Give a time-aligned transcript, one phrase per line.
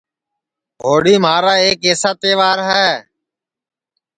[0.83, 2.87] ہوݪی مھارا ایک ایسا تہوار ہے